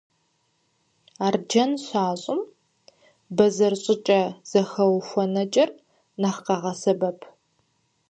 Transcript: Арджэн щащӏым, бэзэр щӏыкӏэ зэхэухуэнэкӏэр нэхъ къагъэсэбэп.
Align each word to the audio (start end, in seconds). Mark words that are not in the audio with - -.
Арджэн 1.25 1.71
щащӏым, 1.85 2.41
бэзэр 3.35 3.73
щӏыкӏэ 3.83 4.21
зэхэухуэнэкӏэр 4.49 5.69
нэхъ 6.21 6.41
къагъэсэбэп. 6.45 7.19